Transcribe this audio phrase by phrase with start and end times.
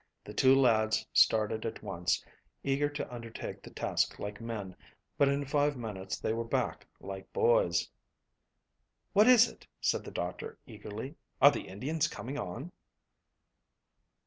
[0.23, 2.25] The two lads started at once,
[2.63, 4.75] eager to undertake the task like men,
[5.15, 7.87] but in five minutes they were back like boys.
[9.13, 11.17] "What is it?" said the doctor eagerly.
[11.39, 12.71] "Are the Indians coming on?"